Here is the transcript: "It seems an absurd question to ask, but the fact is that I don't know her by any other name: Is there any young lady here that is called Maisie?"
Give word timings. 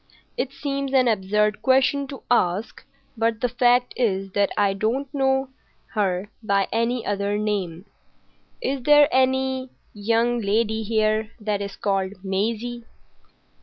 "It 0.35 0.51
seems 0.51 0.93
an 0.95 1.07
absurd 1.07 1.61
question 1.61 2.07
to 2.07 2.23
ask, 2.31 2.83
but 3.15 3.39
the 3.39 3.47
fact 3.47 3.93
is 3.95 4.31
that 4.31 4.49
I 4.57 4.73
don't 4.73 5.07
know 5.13 5.49
her 5.93 6.31
by 6.41 6.67
any 6.73 7.05
other 7.05 7.37
name: 7.37 7.85
Is 8.63 8.81
there 8.81 9.07
any 9.11 9.69
young 9.93 10.39
lady 10.41 10.81
here 10.81 11.29
that 11.39 11.61
is 11.61 11.75
called 11.75 12.13
Maisie?" 12.23 12.83